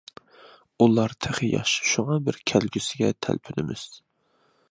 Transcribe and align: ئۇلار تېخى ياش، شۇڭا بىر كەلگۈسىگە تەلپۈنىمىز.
ئۇلار 0.85 1.13
تېخى 1.25 1.49
ياش، 1.49 1.75
شۇڭا 1.91 2.17
بىر 2.29 2.41
كەلگۈسىگە 2.53 3.13
تەلپۈنىمىز. 3.27 3.87